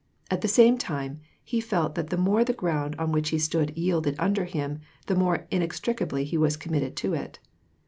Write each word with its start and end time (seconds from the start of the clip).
At 0.31 0.41
the 0.41 0.47
same 0.47 0.79
time, 0.79 1.21
he 1.43 1.61
felt 1.61 1.93
that 1.93 2.09
the 2.09 2.17
more 2.17 2.43
the 2.43 2.53
ground 2.53 2.95
on 2.97 3.11
which 3.11 3.29
he 3.29 3.37
stood 3.37 3.71
yielded 3.77 4.15
under 4.17 4.45
him, 4.45 4.79
the 5.05 5.13
more 5.15 5.45
inex 5.51 5.79
tricably 5.79 6.23
he 6.23 6.39
was 6.39 6.57
committed 6.57 6.95
to 6.95 7.13
it. 7.13 7.37